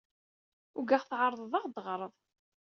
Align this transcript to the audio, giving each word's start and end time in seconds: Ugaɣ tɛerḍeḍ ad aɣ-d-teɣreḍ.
Ugaɣ 0.79 1.03
tɛerḍeḍ 1.09 1.53
ad 1.55 1.59
aɣ-d-teɣreḍ. 1.59 2.13